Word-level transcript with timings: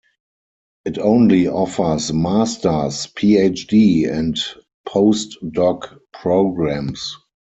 It 0.83 0.97
only 0.97 1.45
offers 1.47 2.11
Master's, 2.11 3.05
PhD, 3.05 4.11
and 4.11 4.35
Postdoc 4.87 5.95
programs. 6.11 7.17